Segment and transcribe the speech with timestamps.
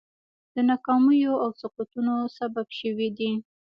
[0.55, 3.31] د ناکامیو او سقوطونو سبب شوي دي.